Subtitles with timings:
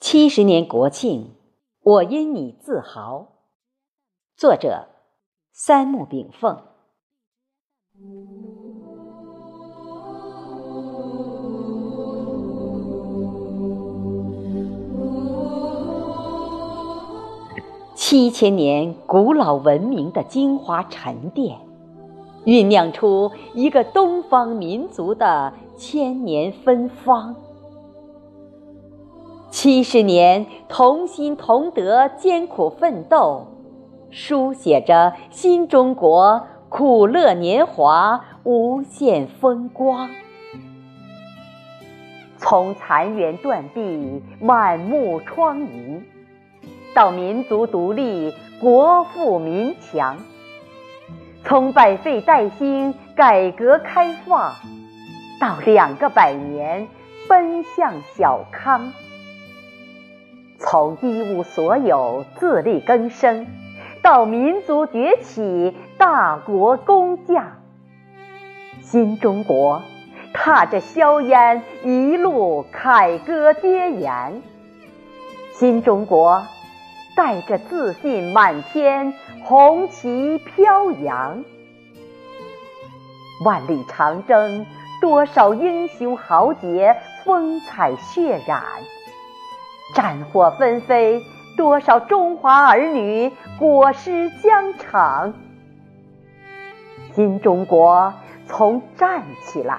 [0.00, 1.32] 七十年国庆，
[1.82, 3.26] 我因你自豪。
[4.36, 4.86] 作者：
[5.52, 6.56] 三木炳凤。
[17.96, 21.58] 七千年古老文明的精华沉淀，
[22.44, 27.34] 酝酿出一个东方民族的千年芬芳。
[29.60, 33.48] 七十年同心同德、艰苦奋斗，
[34.08, 40.10] 书写着新中国苦乐年华无限风光。
[42.36, 46.02] 从残垣断壁、满目疮痍，
[46.94, 50.18] 到民族独立、国富民强；
[51.42, 54.54] 从百废待兴、改革开放，
[55.40, 56.86] 到两个百年
[57.28, 58.92] 奔向小康。
[60.58, 63.46] 从一无所有、自力更生，
[64.02, 67.58] 到民族崛起、大国工匠，
[68.82, 69.82] 新中国
[70.34, 74.42] 踏着硝烟，一路凯歌接延；
[75.52, 76.44] 新中国
[77.16, 79.14] 带着自信满天，
[79.44, 81.44] 红旗飘扬。
[83.44, 84.66] 万里长征，
[85.00, 88.62] 多少英雄豪杰，风采血染。
[89.94, 91.24] 战火纷飞，
[91.56, 95.34] 多少中华儿女裹尸疆场。
[97.12, 98.14] 新中国
[98.46, 99.78] 从站起来、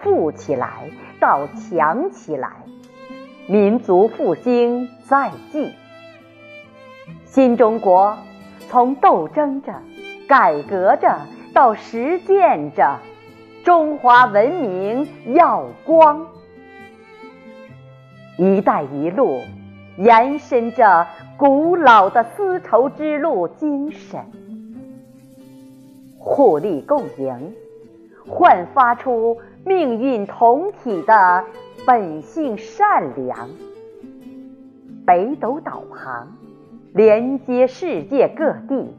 [0.00, 0.90] 富起来
[1.20, 2.50] 到强起来，
[3.46, 5.74] 民族复兴在即。
[7.24, 8.16] 新中国
[8.68, 9.74] 从斗争着、
[10.28, 11.18] 改革着
[11.52, 12.98] 到实践着，
[13.64, 16.26] 中华文明耀光。
[18.38, 19.40] “一带一路”
[19.98, 24.20] 延伸着古老的丝绸之路精神，
[26.18, 27.54] 互利共赢，
[28.26, 31.44] 焕发出命运同体的
[31.86, 33.50] 本性善良。
[35.04, 36.28] 北斗导航，
[36.94, 38.94] 连接世界各地；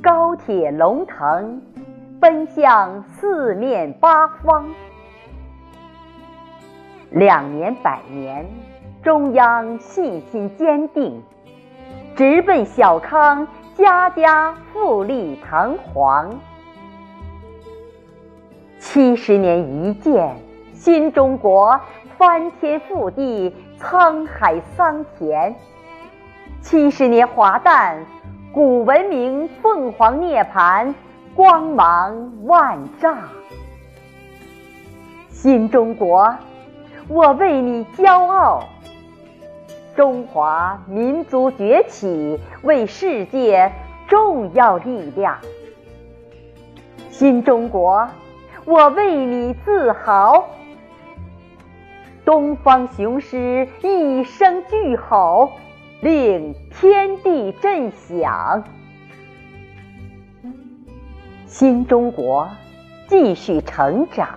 [0.00, 1.60] 高铁龙腾，
[2.20, 4.68] 奔向四面八方。
[7.10, 8.44] 两年百年，
[9.02, 11.22] 中央信心坚定，
[12.16, 16.34] 直奔小康，家家富丽堂皇。
[18.80, 20.36] 七十年一见，
[20.74, 21.80] 新中国
[22.18, 25.54] 翻天覆地，沧海桑田；
[26.60, 28.04] 七十年华诞，
[28.52, 30.92] 古文明凤凰涅槃，
[31.34, 33.16] 光芒万丈。
[35.28, 36.34] 新中国。
[37.08, 38.64] 我为你骄傲，
[39.94, 43.70] 中华民族崛起为世界
[44.08, 45.38] 重要力量。
[47.10, 48.08] 新中国，
[48.64, 50.48] 我为你自豪。
[52.24, 55.52] 东方雄狮一声巨吼，
[56.00, 58.64] 令天地震响。
[61.46, 62.48] 新中国
[63.06, 64.28] 继续成长。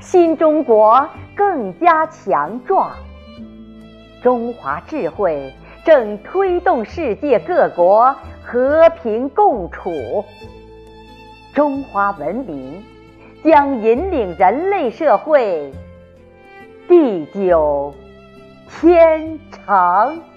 [0.00, 2.92] 新中国更加强壮，
[4.22, 5.52] 中华智慧
[5.84, 10.24] 正推动世界各国和平共处，
[11.54, 12.82] 中华文明
[13.42, 15.72] 将引领人类社会。
[16.88, 17.94] 地久
[18.68, 20.31] 天长。